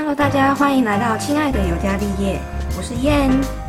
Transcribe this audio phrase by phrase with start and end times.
[0.00, 2.40] Hello，大家欢迎来到亲爱的尤加利叶，
[2.74, 3.59] 我是燕。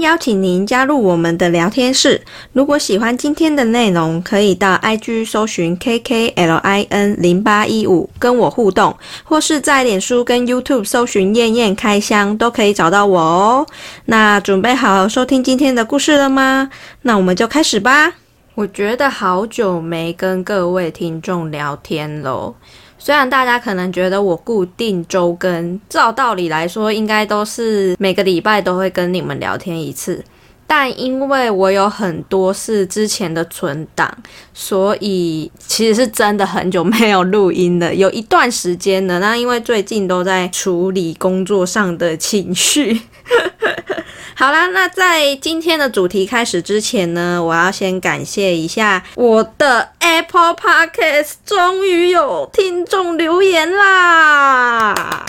[0.00, 2.20] 邀请您加入我们的聊天室。
[2.52, 13.66] 如果喜欢今天的内容，可以到 IG 搜寻 KKLIN 零八一五跟我互动，或是在脸书跟 YouTube 搜寻燕燕开箱，都可以找到我哦。
[14.04, 16.70] 那准备好收听今天的故事了吗？
[17.02, 18.12] 那我们就开始吧。
[18.54, 22.54] 我觉得好久没跟各位听众聊天喽。
[22.98, 30.22] 虽然大家可能觉得我固定周更，照道理来说应该都是每个礼拜都会跟你们聊天一次，
[30.70, 34.08] 但因为我有很多是之前的存档，
[34.52, 39.18] 所以其实是真的很久没有录音了，有一段时间了。
[39.18, 43.00] 那因为最近都在处理工作上的情绪。
[44.36, 55.26] 好啦，那在今天的主题开始之前呢，我要先感谢一下我的 Apple Podcast，终于有听众留言啦！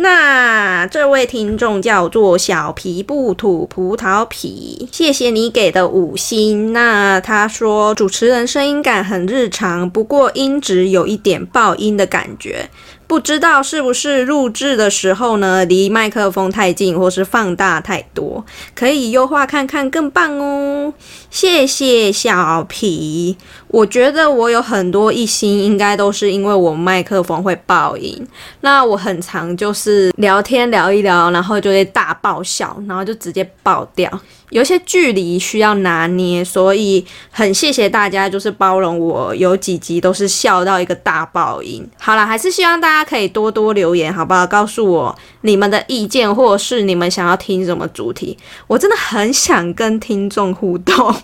[0.00, 6.72] 那这位听众叫做小皮不吐葡萄皮，谢谢你给的五星。
[6.72, 12.70] 那他说主持人声音感很日常，不过音质有一点爆音的感觉。
[13.08, 20.92] 不知道是不是录制的时候呢，离麦克风太近，或是放大太多，可以优化看看更棒哦。
[21.30, 23.36] 谢谢小皮，
[23.68, 28.28] 我觉得我有很多一星，应该都是因为我麦克风会爆音。
[28.60, 34.10] 那我很常就是聊天聊一聊，然后就会大爆笑，然后就直接爆掉。
[34.50, 41.86] 有些距离需要拿捏，所以很谢谢大家，就是包容我有几集都是笑到一个大爆音。
[41.98, 44.46] 好了，还是希望大家可以多多留言，好不好？
[44.46, 51.14] 告诉我你们的意见，或是你们想要听什么主题，我真的很想跟听众互动。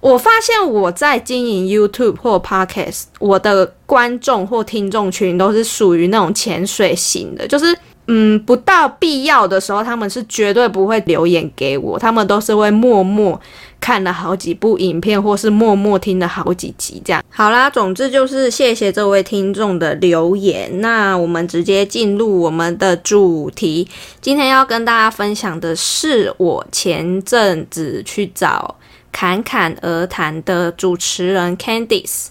[0.00, 7.76] 我发现我在经营 YouTube 或 Podcast，我的观众或听众群都是属于那种潜水型的，就是
[8.12, 13.40] 嗯，不到必要的时候，他们是绝对不会留言给我，他们都是会默默
[13.80, 17.22] 看了好几部影片，或是默默听了好几集这样。
[17.30, 20.80] 好啦，总之就是谢谢这位听众的留言。
[20.80, 23.86] 那我们直接进入我们的主题，
[24.20, 28.74] 今天要跟大家分享的是我前阵子去找。
[29.12, 32.26] 侃侃而谈的主持人 Candice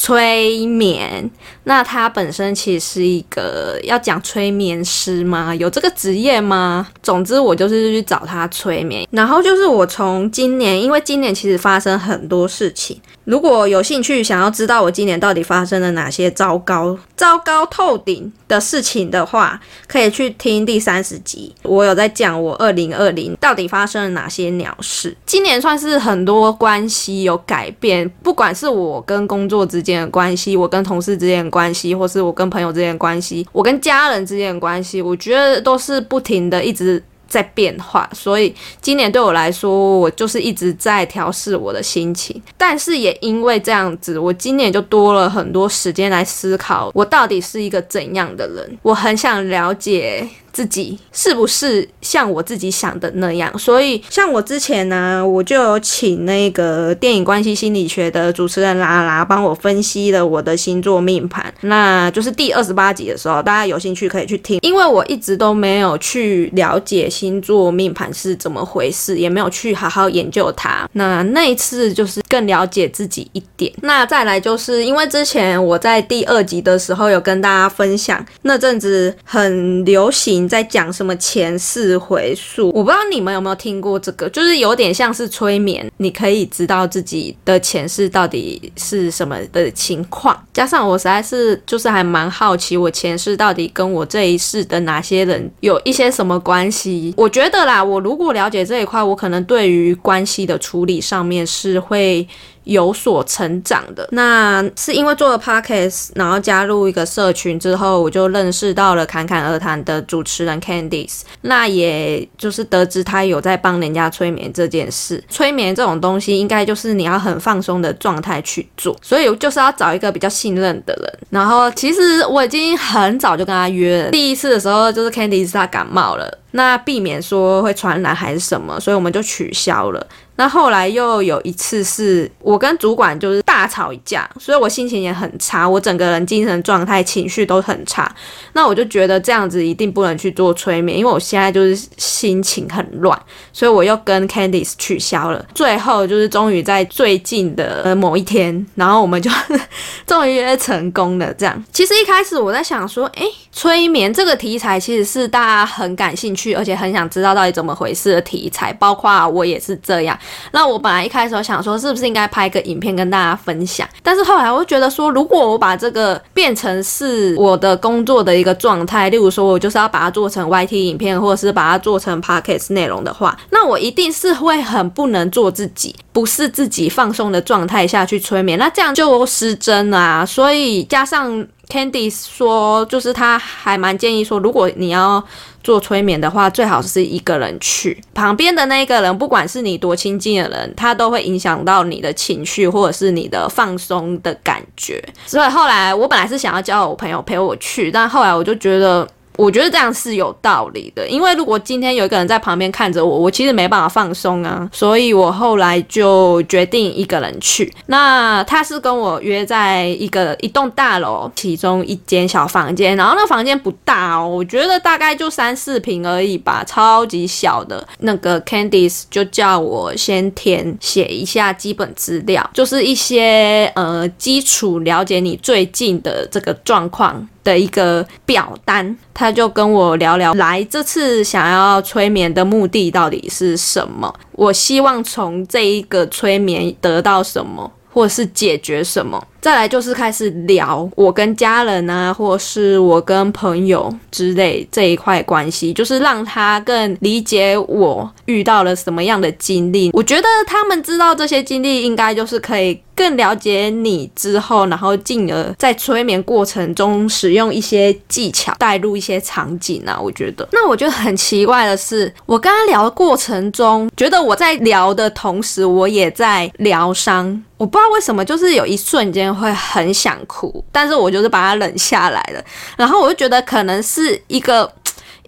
[0.00, 1.28] 催眠，
[1.64, 5.52] 那他本身其实是一个要讲催眠师吗？
[5.56, 6.86] 有这个职业吗？
[7.02, 13.00] 总之我就是去找他催眠，然后就是我从今年，因为今年其实发生很多事情。
[13.24, 21.54] 如果有兴趣想要知道我今年到底发生了哪些糟糕、糟糕透顶的事情的话，可以去听第三十集。
[21.62, 25.16] 我有在讲我二零二零到底发生了哪些鸟事。
[25.26, 37.02] 今年算是很多关系有改变，不管是我跟工作之间的关系，我跟同事之间的关系，或是我跟朋友之间的关系，我跟家人之间的关系，我觉得都是不停的一直。
[37.28, 42.42] 在变化，所以今年对我来说，我就是一直在调试我的心情。
[42.56, 48.78] 但是也因为这样子，我今年就多了很多时间来思考，我到底是一个怎样的人。
[48.82, 50.26] 我很想了解。
[50.52, 53.56] 自己是不是像我自己想的那样？
[53.58, 61.52] 所以像我之前呢，我就有请那个电影关系心理学的主持人拉拉帮我分析了我的星座命盘。
[61.62, 64.58] 那就是第二十八集的时候，大家有兴趣可以去听。
[64.62, 70.88] 因为我一直都没有去了解星座命盘是怎么回事，也没有去好好研究它。
[70.92, 73.72] 那那一次就是更了解自己一点。
[73.82, 80.37] 那再来就是因为之前我在第二集的时候有跟大家分享，那阵子很流行。
[80.46, 82.68] 在讲什么前世回溯？
[82.74, 90.38] 我不知道你们有没有听过这个，就是有点像是催眠，你可以知道自己的前世到底是什么的情况。
[90.52, 97.14] 加上我实在是就是还蛮好奇，我前世到底跟我这一世的哪些人有一些什么关系？
[97.16, 102.28] 我觉得啦，我如果了解这一块，我可能对于关系的处理上面是会。
[102.68, 115.24] 有所成长的，那是因为做了 podcast，然后加入一个社群之后，我就认识到了侃侃而谈的主持人 Candice，那也就是得知他有在帮人家催眠这件事。
[115.30, 121.18] 催眠这种东西，应该就是你要很放松的状态去做，所以就是要找一个比较信任的人。
[121.30, 126.38] 然后其实我已经很早就跟他约了，第一次的时候就是 Candice 他感冒了。
[126.50, 130.06] 那避免说会传染还是什么，所以我们就取消了。
[130.38, 138.08] 那后来又有一次是我跟主管就是大吵一架，所以我心情也很差，我整个人精神状态、情绪都很差。
[138.52, 143.20] 那我就觉得这样子一定不能去做催眠，因为我现在就是心情很乱，
[143.52, 145.44] 所以我又跟 Candice 取消了。
[145.52, 149.28] 最后就是终于在最近的某一天，然后我们就
[150.06, 151.34] 终于约成功了。
[151.34, 160.16] 这样，其实一开始我在想说，诶，催眠这个题材其实是大家很感兴趣，而且很想知道到底怎么回事的题材，包括我也是这样。
[160.52, 163.88] 那我本来一开始想说，是不是应该拍个影片跟大家分享？
[164.02, 180.24] 但是后来我就觉得说，如果我把这个变成是我的工作的一个状态，例如说我就是要把它做成 YT 影片，或者是把它做成 Podcast 内容的话，那我一定是会很不能做自己，不是自己放松的状态下去催眠，那这样就失真啊。
[180.24, 185.22] 所以加上 Candy 说，就是他还蛮建议说，如果你要。
[185.60, 195.02] 做催眠的话，最好是一个人去，旁边的那个人，不管是你多亲近的人，他都会影响到你的情绪或者是你的放松的感觉。
[195.26, 199.06] 所以后来我本来是想要叫我朋友陪我去，但后来我就觉得。
[199.38, 207.72] 我觉得这样是有道理的，因为如果今天有一个人在旁边看着我，我其实没办法放松啊，所以我后来就决定一个人去。
[207.86, 217.86] 那他是跟我约在一个一栋大楼其中一间小房间，然后那房间不大哦，我觉得大概就三四平而已吧，超级小的。
[218.00, 227.28] 那个 Candice 就叫我先填写一下基本资料，就是一些呃基础了解你最近的这个状况。
[227.42, 234.12] 的一个表单，他就跟我聊聊，来这次想要催眠的目的到底是什么？
[234.32, 239.22] 我希望从这一个催眠得到什么，或是解决什么？
[239.40, 249.90] 再来就是开始聊我跟家人啊，或是我跟朋友之类这一块关系，就是让他更理解我遇到了什么样的经历。
[249.92, 259.98] 我觉得他们知道这些经历，应该就是可以更了解你之后，然后进而在催眠过程中使用一些技巧，带入一些场景啊。
[260.00, 267.44] 我觉得，那我觉得很奇怪的是，我跟他聊的过程中，觉得我在聊的同时，我也在疗伤。
[267.56, 269.27] 我不知道为什么，就是有一瞬间。
[269.34, 272.44] 会很想哭，但是我就是把它忍下来了。
[272.76, 274.72] 然后我就觉得可能是一个。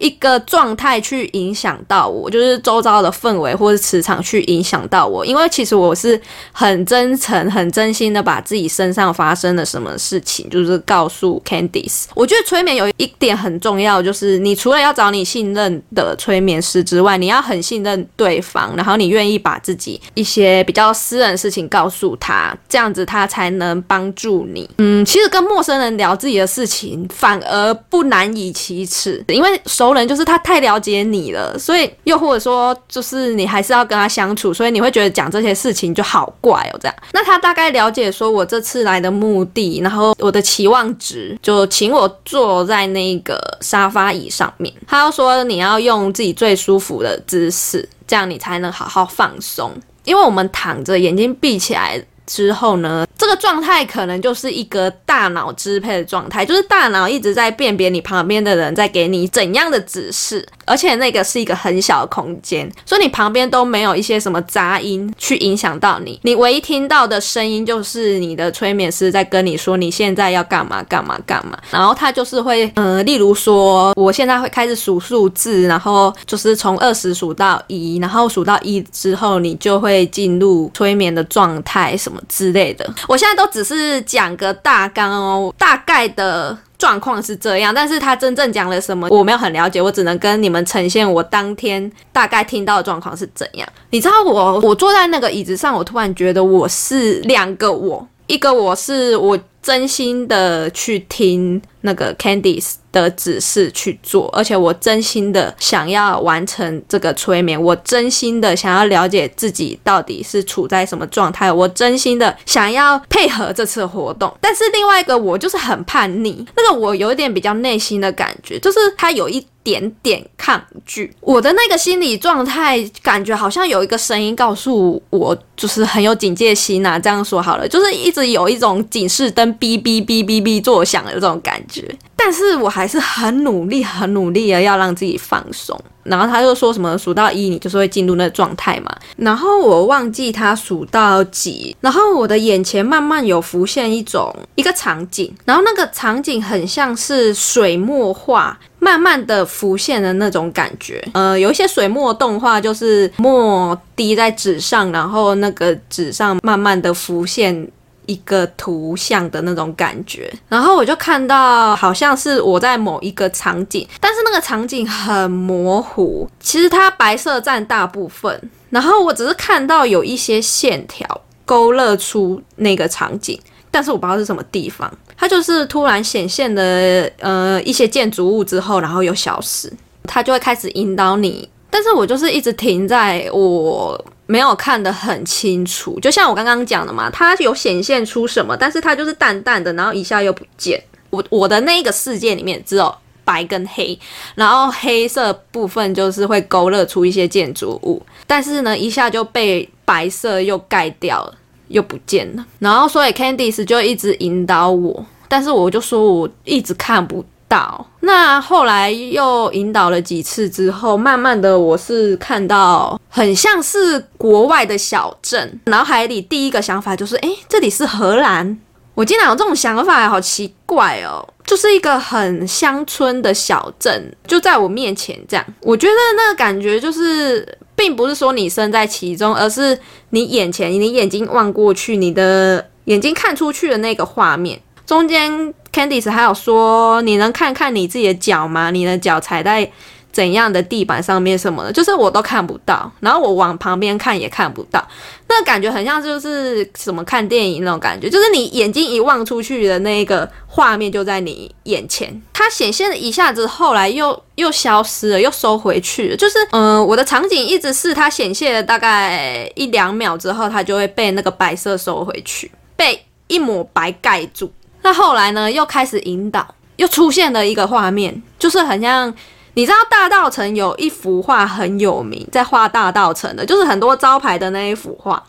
[0.00, 5.24] 一个状态去影响到我，就是周遭的氛围或者磁场去影响到我。
[5.24, 6.20] 因为其实我是
[6.50, 12.06] 很真诚、很真心的把自己身上发生了什么事情，就是告诉 Candice。
[12.14, 24.68] 我觉得催眠有一点很重要，就是你除了要找你信任的催眠师之外，你要很信任对方，然后你愿意把自己一些比较私人的事情告诉他，这样子他才能帮助你。
[24.78, 29.60] 嗯，其实跟陌生人聊自己的事情反而不难以启齿，因为
[29.94, 30.00] 熟。
[30.00, 36.78] 人就是他太了解你了，所以又或者说就是你还是要跟他相处，所以你会觉得讲这些事情就好怪哦。
[36.80, 44.72] 这样，那他大概了解说我这次来的目的，然后我的期望值，就请我坐在那个沙发椅上面。
[44.86, 49.72] 他要说你要用自己最舒服的姿势，这样你才能好好放松。
[50.04, 52.02] 因为我们躺着，眼睛闭起来。
[52.30, 82.19] 之后呢，这个状态可能就是一个大脑支配的状态，就是大脑一直在辨别你旁边的人在给你怎样的指示，而且那个是一个很小的空间，所以你旁边都没有一些什么杂音去影响到你，你唯一听到的声音就是你的催眠师在跟你说你现在要干嘛干嘛干嘛，然后他就是会，呃，例如说我现在会开始数数字，然后就是从二十数到一，然后数到一之后你就会进入催眠的状态什么。
[82.28, 93.68] 之类的，我现在都只是讲个大纲哦，大概的状况是这样，但是他真正讲了什么，我没有很了解，我只能跟你们呈现我当天大概听到的状况是怎样。
[93.90, 102.74] 你知道我，我坐在那个椅子上，我突然觉得我是两个我，一个我是我真心的去听那个 Candice。
[102.92, 114.32] 的指示去做，而且我真心的想要完成这个催眠，我真心的想要了解自己到底是处在什么状态，我真心的想要配合这次活动。
[114.40, 126.98] 但是另外一个我就是很叛逆，那个我有一点比较内心的感觉，就是他有一点点抗拒我的那个心理状态，感觉好像有一个声音告诉我，就是很有警戒心呐。
[126.98, 131.84] 这样说好了，就是一直有一种警示灯哔哔哔哔哔作响的这种感觉。
[132.16, 135.78] 但是我还是很努力、很努力的要让自己放松。
[136.02, 138.90] 然后他就说什么数到一，你就是会进入那个状态嘛。
[139.16, 151.06] 然后我忘记他数到几，然后我的眼前慢慢有浮现一种一个场景，然后那个场景很像是水墨画慢慢的浮现的那种感觉。
[151.12, 157.68] 呃，有一些水墨动画，就是墨滴在纸上，然后那个纸上慢慢的浮现
[158.10, 160.32] 一个图像的那种感觉。
[160.48, 171.06] 然后我就看到好像是我在某一个场景，但是那个场景很模糊，其实它白色占大部分，然后我只是看到有一些线条
[171.44, 173.40] 勾勒出那个场景。
[173.72, 181.48] 但是我不知道是什么地方，它就是突然显现的呃一些建筑物之后，然后又消失，它就会开始引导你。
[181.70, 190.80] 但是我就是一直停在我没有看得很清楚，就像我刚刚讲的嘛，它有显现出什么，但是它就是淡淡的，然后一下又不见。
[191.10, 192.94] 我我的那个世界里面只有
[193.24, 193.98] 白跟黑，
[194.36, 201.34] 然后黑色部分就是会勾勒出一些建筑物，但是呢一下就被白色又盖掉了。
[201.70, 207.84] 又不见了，然后所以 Candice 就一直引导我，但是我就说我一直看不到。
[207.98, 218.58] 那后来又引导了几次之后，慢慢的我是看到很像是国外的小镇，脑海里第一个想法就是，哎，这里是荷兰。
[218.94, 221.26] 我竟然有这种想法，好奇怪哦！
[221.44, 225.44] 就是一个很乡村的小镇，就在我面前这样。
[225.62, 227.58] 我觉得那个感觉就是。
[227.80, 229.78] 并不是说你身在其中，而是
[230.10, 234.60] 你眼前，你眼睛望过去，你的眼睛看出去的那个画面。
[234.84, 238.70] 中间，Candice 还有说，你能看看你自己的脚吗？
[238.70, 239.70] 你的脚踩在。
[240.12, 244.84] 怎样的地板上面什么的，就是我都看不到，然后我往旁边看也看不到，
[245.28, 264.50] 那感觉很像就是什么看电影那种感觉，就是你眼睛一望出去的那个画面就在你眼前，它显现了一下子，后来又又消失了，又收回去了，就是嗯，我的场景一直是它显现了大概一两秒之后，它就会被那个白色收回去，被一抹白盖住。
[264.82, 269.14] 那后来呢，又开始引导，又出现了一个画面，就是很像。
[269.54, 275.20] 你知道大道城有一幅画很有名，在画大道城的，就是很多招牌的那一幅画，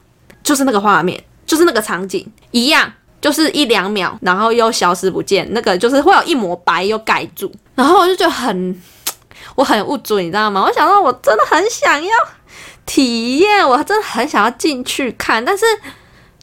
[0.43, 2.89] 就是那个画面，就是那个场景一样，
[3.19, 8.81] 就是一两秒，然后又消失不见，那个就是会有一抹白又盖住，然后我就觉得很，
[9.55, 10.63] 我很无助，你知道吗？
[10.63, 12.15] 我想到我真的很想要
[12.85, 15.65] 体验，我真的很想要进去看，但是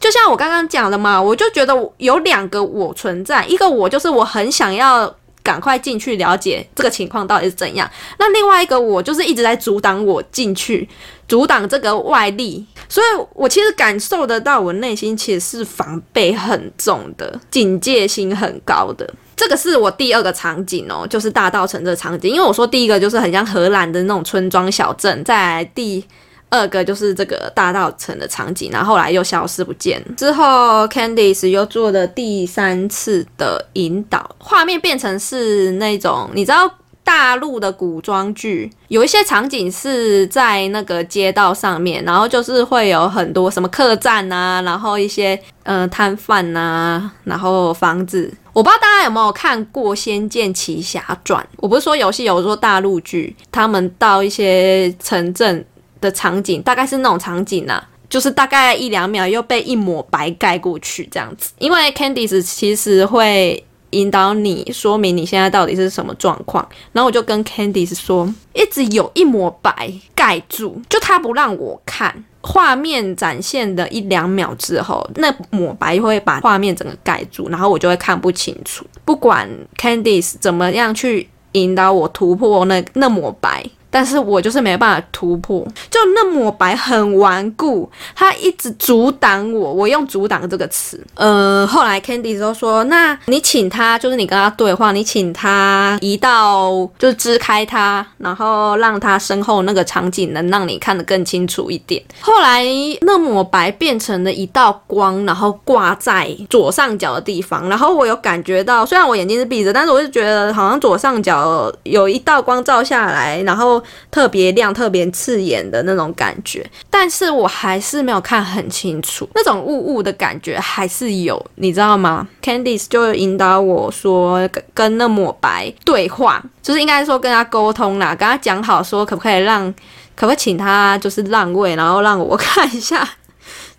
[0.09, 5.15] 就像我刚刚讲的嘛，我就觉得有两个我存在，一个我就是我很想要。
[5.41, 7.89] 赶快进去了解这个情况到底是怎样。
[8.19, 10.87] 那另外一个我就是一直在阻挡我进去，
[11.29, 19.11] 阻挡这个外力，所以我其实感受得到我内心其实是防备很重的，警戒心很高的。
[19.35, 22.29] 这个是我第二个场景哦，就是大道城这场景。
[22.29, 26.05] 因为我说第一个就是很像荷兰的那种村庄小镇，在第。
[26.49, 30.03] 二个就是这个大道城的场景，然后后来又消失不见。
[30.17, 36.69] 之后，Candice 又做了第三次的引导，画面变成是那种你知道
[37.03, 48.31] 大陆的古装剧，有一些场景是在那个街道上面，然后就是会有很多什么客栈啊，然后一些呃摊贩呐，然后房子。
[48.53, 55.63] 我不知道大家有没有看过《仙剑奇侠传》，我不是说游戏，有说大陆剧，他们到一些城镇。
[56.01, 61.51] 的场景大概是那种场景呐，就是大概一两秒又被一抹白盖过去这样子。
[61.59, 78.85] 因为 Candice 其实会引导你说明你现在到底是什么状况，然后我就跟 Candice 说，一直有一抹白盖住，就他不让我看画面展现的一两秒之后，那抹白会把画面整个盖住，然后我就会看不清楚。
[79.03, 83.65] 不管 Candice 怎么样去引导我突破那那抹白。
[83.91, 89.73] 但是我就是没办法突破，就那抹白很顽固，他一直阻挡我。
[89.73, 91.03] 我用“阻挡”这个词。
[91.15, 96.69] 呃，后来 Candy 都说：“那你请他，就是你跟他对话，你请他移到，
[96.99, 102.63] 就是支开他，然后让他身后那个场景能让你看得更清楚一点。”后来
[103.01, 107.67] 那抹白变成了一道光，然后挂在左上角的地方。
[107.67, 113.78] 然后我有感觉到，虽然我眼睛是闭着，但是我就觉得好像左上角有一道光照下来，然后。
[114.11, 129.73] 特别亮、特别刺眼的那种感觉，但是我还是没有看很清楚，那种雾雾的感觉还是有，你知道吗？Candice 就引导我说跟那抹白对话，就是应该说跟他沟通啦，跟他讲好说可不可以让，
[130.15, 133.07] 可不请他就是让位，然后让我看一下。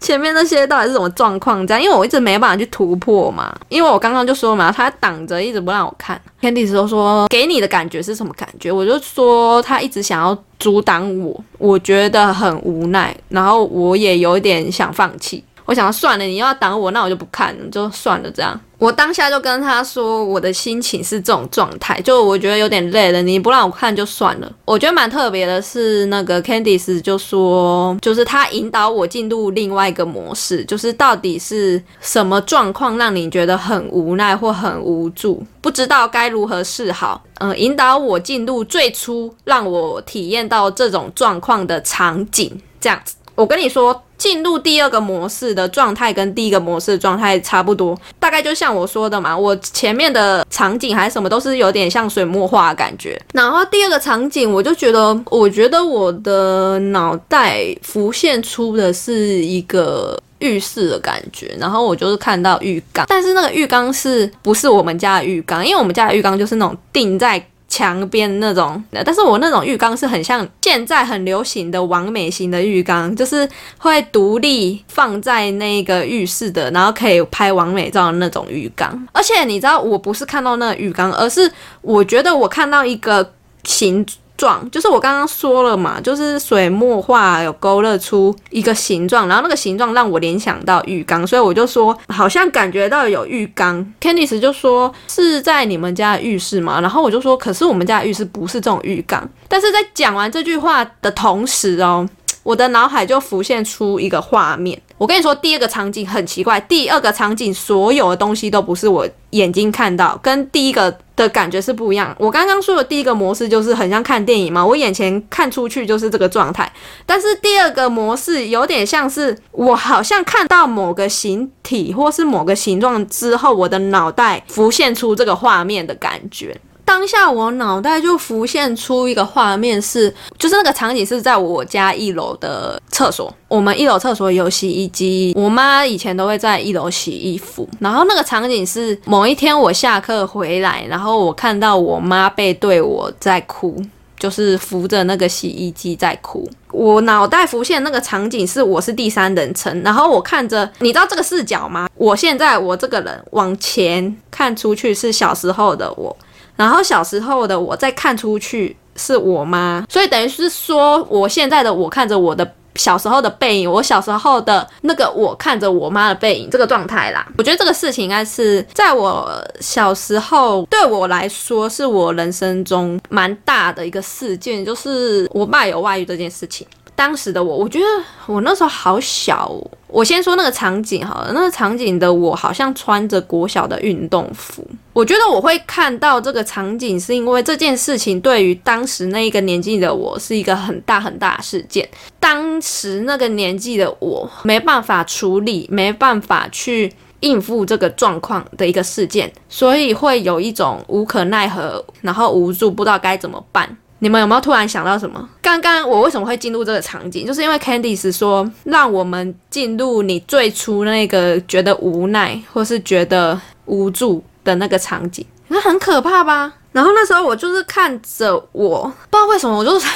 [0.00, 1.66] 前面那些到底是什么状况？
[1.66, 3.54] 这样，因为我一直没办法去突破嘛。
[3.68, 6.20] 因为我刚刚就说嘛，他挡着，一直不让我看。
[6.40, 8.72] 天地都说给你的感觉是什么感觉？
[8.72, 15.44] 我就说他一直想要阻挡我，我觉得很无奈，然后我也有点想放弃。
[15.70, 18.60] 我想算了，你要挡我，那我就不看了，就算了这样。
[18.76, 24.52] 我当下就跟他说，我的心情是这种状态，就我觉得有点累了，你不让我看就算了。
[24.64, 37.22] 我觉得蛮特别的是，那个 Candice 就说，就是他引导我进入另外一个模式，就是到底是什么状况让你觉得很无奈或很无助，不知道该如何是好。
[37.38, 43.14] 嗯，引导我进入最初让我体验到这种状况的场景，这样子。
[43.40, 44.02] 我跟你说。
[44.20, 53.18] 进入第二个模式的状态跟第一个模式的状态差不多，大概就像我说的嘛，我前面的场景还是什么都是有点像水墨画的感觉。
[53.32, 65.64] 然后第二个场景，我就觉得，我觉得我的脑袋浮现出的是一个浴室的感觉，然后我就是看到浴缸，但是那个浴缸是不是我们家的浴缸？
[65.66, 67.42] 因为我们家的浴缸就是那种定在。
[67.70, 73.48] 墙边那种，但是我那种浴缸是很像现在很流行的完美型的浴缸，就是
[73.78, 79.08] 会独立放在那个浴室的，然后可以拍完美照的那种浴缸。
[79.12, 81.50] 而且你知道，我不是看到那个浴缸，而是
[81.80, 83.32] 我觉得我看到一个
[83.64, 84.04] 形。
[84.40, 93.86] 状就是我刚刚说了嘛，就是水墨画有勾勒出一个形状，然后那个形状让我联想到浴缸，所以我就说好像感觉到有浴缸。
[94.00, 99.28] Candice 就说是在你们家的浴室嘛，然后我就说可是我们家的浴室不是这种浴缸。
[99.46, 102.08] 但是在讲完这句话的同时哦，
[102.42, 104.80] 我的脑海就浮现出一个画面。
[105.00, 106.60] 我跟你说，第二个场景很奇怪。
[106.60, 112.14] 第二个场景所有的东西都不是我眼睛看到，跟第一个的感觉是不一样。
[112.18, 116.70] 我刚刚说的第一个模式就是很像看电影嘛，我眼前看出去就是这个状态。
[117.06, 126.54] 但是第二个模式有点像是我好像看到某个形体或是某个形状之后，我的脑袋浮现出这个画面的感觉。
[126.90, 133.32] 当下我脑袋就浮现出一个画面，是就是那个场景是在我家一楼的厕所。
[133.46, 137.68] 我们一楼厕所有洗衣机，我妈以前都会在一楼洗衣服。
[137.78, 143.80] 然后那个场景是某一天我下课回来，然后我看到我妈背对我在哭，
[144.18, 146.50] 就是扶着那个洗衣机在哭。
[146.72, 151.88] 我脑袋浮现那个场景是我是第三人称，然后我看着，你知道这个视角吗？
[151.94, 156.16] 我现在我这个人往前看出去是小时候的我。
[156.60, 167.26] 然后小时候的我再看出去是我妈，所以等于是说我现在的我看着我的小时候的背影，我小时候的那个我看着我妈的背影这个状态啦。
[167.38, 176.66] 我觉得这个事情应该是在我小时候对我来说是我人生中蛮大的一个事件，就是我爸有外遇这件事情。
[177.00, 177.86] 当时的我，我觉得
[178.26, 179.50] 我那时候好小。
[179.88, 184.62] 我先说那个场景好了，那个场景的我好像穿着国小的运动服。
[184.92, 191.88] 我觉得我会看到这个场景，是因为这件事情对于当时那一个年纪的我是一个很大很大的事件。
[192.20, 203.78] 当时那个年纪的我没办法处理，没办法去应付这个状况的一个事件，所以会有一种无可奈何，然后无助，不知道该怎么办。
[204.02, 205.28] 你们有没有突然想到什么？
[205.42, 207.26] 刚刚我为什么会进入这个场景？
[207.26, 216.50] 就是因为 Candice 说让我们进入你最初那个觉得无奈或是觉得无助的那个场景，那很可怕吧？
[216.72, 219.86] 然后那时候我就是看着我，不知道为什么我就是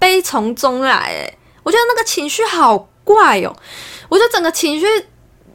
[0.00, 3.54] 悲从中来，哎，我觉得那个情绪好怪哦，
[4.08, 4.86] 我觉得整个情绪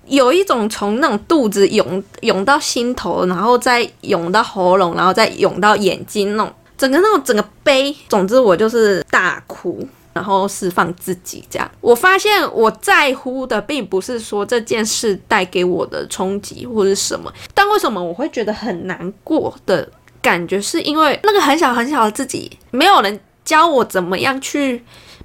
[0.06, 6.54] 有一种从那种肚子涌涌到心头，然后再涌到喉咙，然后再涌到眼睛那种。
[6.78, 11.70] 整个那种整个悲，总之我就是大哭，然后释放自己这样。
[11.82, 19.88] 我发现我在乎的并不是说这件事带给我的冲击或者什么，但为什么我会觉得很难过的
[20.22, 24.84] 感觉，是因为那个很小很小的自己，没有人教我怎么样去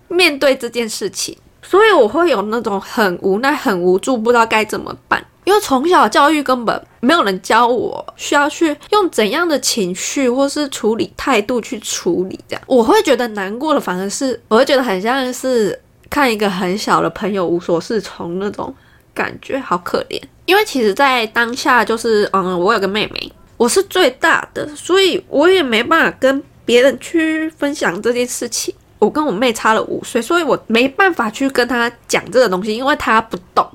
[0.09, 5.25] 面对这件事情，所以我会有那种很无奈、很无助，不知道该怎么办。
[5.49, 15.81] 因为从小教育根本没有人教我需要去用怎样的情绪或是处理态度去处理，这样我会觉得难过的，反而是我会觉得很像是
[16.11, 18.75] 看一个很小的朋友无所适从那种
[19.15, 20.21] 感觉，好可怜。
[20.45, 28.75] 因为其实，在当下就是嗯，我有个妹妹，我是最大的，所以我也没办法跟别人去分享这件事情。
[28.99, 33.67] 我跟我妹差了五岁，所以我没办法去跟她讲这个东西，因为她不懂。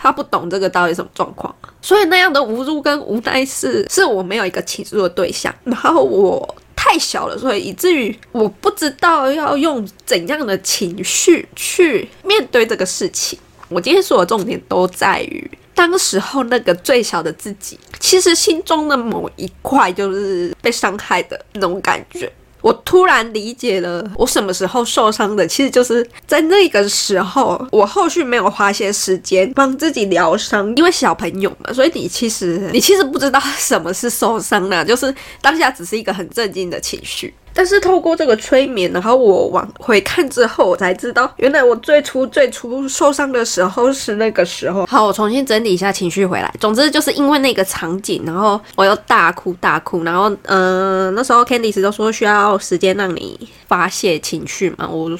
[0.00, 13.38] 他不懂这个到底什么状况，所以那样的无助跟无奈是是我没有一个倾诉的对象，然后我太小了，所以以至于我不知道要用怎样的情绪去面对这个事情。
[13.68, 22.30] 我今天说的重点都在于当时候那个最小的自己，其实心中的某一块就是被伤害的那种感觉。
[22.66, 37.32] 我突然理解了我什么时候受伤的，其实就是在那个时候，我后续没有花些时间帮自己疗伤，因为小朋友嘛，所以你其实你其实不知道什么是受伤呢，就是当下只是一个很震惊的情绪。
[37.56, 44.84] 但是透过这个催眠，然后我往回看之后，我才知道，原来我最初最初受伤的时候是那个时候。
[44.84, 46.54] 好，我重新整理一下情绪回来。
[46.60, 55.18] 总之就是因为那个场景，然后我又大哭大哭，然后嗯，那时候 Candice 都说需要时间让你发泄情绪嘛，我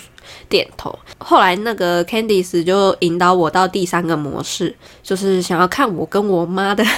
[0.48, 0.96] 点头。
[1.18, 6.84] 后来那个 Candice 就引导我到第三个模式，就是想要看我跟我妈的。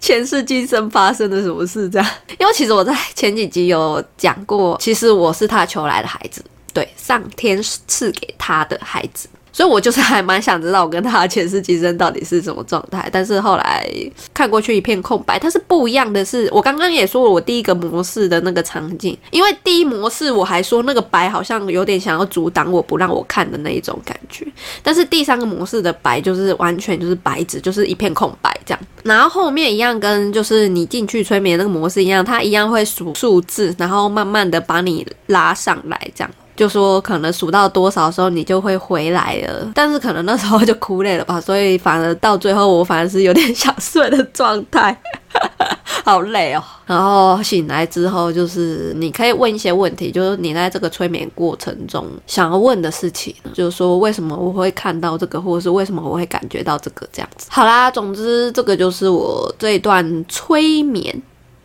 [0.00, 1.88] 前世今生发生了什么事？
[1.88, 2.08] 这样，
[2.38, 9.28] 因为其实我在前几集有讲过，其实我是他求来的孩子，对，上天赐给他的孩子。
[9.52, 13.08] 所以，我就是还蛮想知道我跟他前世今生到底是什么状态。
[13.12, 13.86] 但是后来
[14.32, 15.38] 看过去一片空白。
[15.38, 24.46] 它是不一样的是，我刚刚也说了，我第一个模式的那个场景，因为第一模式我还说那个白好像有点想要阻挡我不让我看的那一种感觉。
[24.82, 28.80] 但是第三个模式的白就是完全就是白纸，就是一片空白这样。
[29.02, 36.30] 然后后面一样跟就是你进去催眠那个模式一样，它一样会数数字，然后慢慢的把你拉上来这样。
[36.54, 44.96] 就说可能数到多少时候你就会回来了，但是可能那时候就哭累了吧，所以反而到最后我反而是有点想睡的状态，
[46.04, 46.62] 好累哦。
[46.84, 57.48] 然后醒来之后，就是你可以问一些问题，就是你在这个催眠过程中想要问的事情，就是说为什么我会看到这个，或者是为什么我会感觉到这个这样子。
[57.50, 61.22] 好啦，总之这个就是我这一段催眠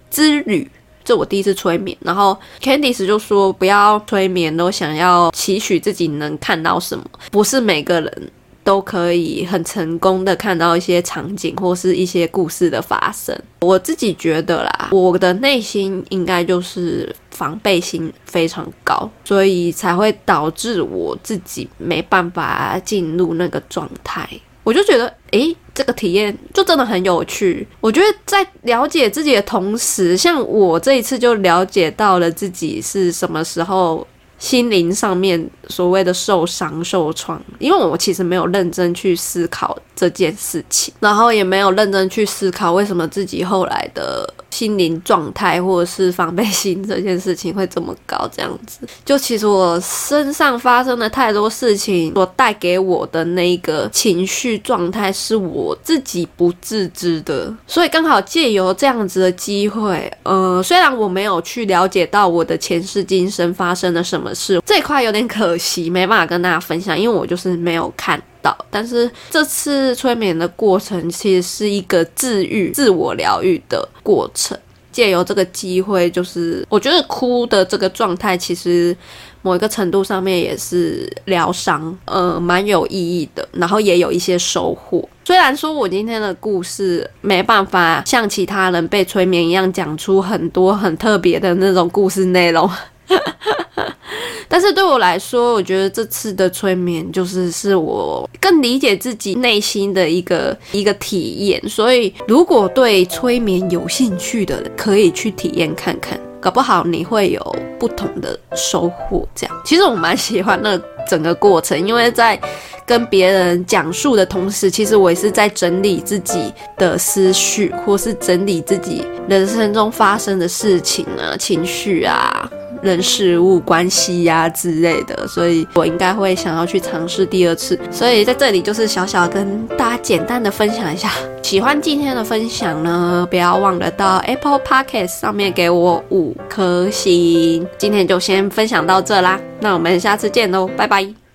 [0.10, 0.69] 之旅。
[1.08, 13.34] 这我第一次催眠，然后 Candice 就说不要催眠，都想要期许自己能看到什么，不是每个人都可以很成功的看到一些场景或是一些故事的发生。
[13.62, 24.30] 我自己觉得啦，我的内心应该就是防备心非常高，所以才会导致我自己没办法进入那个状态。
[24.67, 27.65] 我就觉得，诶，这个体验就真的很有趣。
[27.80, 34.06] 我觉得在了解自己的同时，像我这一次就了解到了自己是什么时候。
[34.39, 48.29] 心灵上面所谓的受伤、受创，因为我其实没有认真去思考这件事情，然后也没有认真去思考为什么自己后来的心灵状态或者是防备心这件事情会这么高。
[48.31, 57.53] 这样子，就其实我身上发生的太多事情所带给我的那个情绪状态，是我自己不自知的。
[57.65, 64.33] 所以刚好借由这样子的机会，呃，虽然我没有去了解到我的前世今生发生了什么。
[64.38, 68.58] 事这块有点可惜，没办法跟大家分享，因为我就是没有看到。
[68.69, 74.58] 但是这次催眠的过程其实是一个治愈、自我疗愈的过程，
[74.91, 78.95] 借由这个机会，就是我觉得哭的这个状态，其实
[79.41, 85.08] 某一个程度上面也是疗伤，呃，蛮有意义的，然后也有一些收获。
[85.26, 92.69] 虽然说我今天的故事没办法像其他人被催眠一样讲出很多很特别的那种故事内容。
[94.50, 101.62] 但是对我来说，我觉得这次的催眠就是是我更理解自己内心的一个一个体验。
[101.67, 109.28] 所以，如果对催眠有兴趣的，可以去体验看看，搞不好你会有不同的收获。
[109.36, 112.39] 这样，其实我蛮喜欢那整个过程，因为在
[112.86, 122.50] 跟别人讲述的同时，其实我也是在整理自己的思绪，或是整理自己人生中发生的事情啊、情绪啊。
[122.88, 127.78] 人事物关系呀之类的，所以我应该会想要去尝试第二次。
[127.91, 131.12] 所以在这里就是小小跟大家简单的分享一下。
[131.43, 137.67] 喜欢今天的分享呢，不要忘了到 Apple Podcast 上面给我五颗星。
[137.78, 141.27] 今天就先分享到这啦，那我们下次见喽，拜拜。